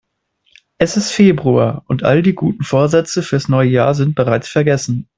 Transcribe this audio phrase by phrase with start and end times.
[0.79, 5.07] Es ist Februar und all die guten Vorsätze fürs neue Jahr sind bereits vergessen.